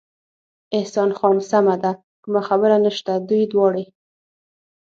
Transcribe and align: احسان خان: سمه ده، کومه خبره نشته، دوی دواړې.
احسان 0.77 1.09
خان: 1.17 1.37
سمه 1.49 1.75
ده، 1.83 1.91
کومه 2.23 2.41
خبره 2.49 2.77
نشته، 2.85 3.13
دوی 3.27 3.43
دواړې. 3.53 3.85